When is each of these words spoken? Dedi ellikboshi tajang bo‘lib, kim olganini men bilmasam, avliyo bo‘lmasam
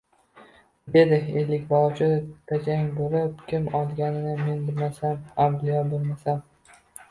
Dedi 0.95 1.19
ellikboshi 1.41 2.07
tajang 2.53 2.89
bo‘lib, 2.97 3.45
kim 3.53 3.69
olganini 3.81 4.35
men 4.43 4.67
bilmasam, 4.73 5.23
avliyo 5.47 5.87
bo‘lmasam 5.95 6.45